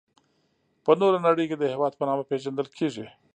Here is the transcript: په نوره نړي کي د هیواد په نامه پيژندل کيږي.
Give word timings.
په 0.83 0.91
نوره 0.99 1.19
نړي 1.27 1.43
کي 1.49 1.55
د 1.57 1.63
هیواد 1.73 1.93
په 1.99 2.03
نامه 2.09 2.23
پيژندل 2.29 2.67
کيږي. 2.77 3.05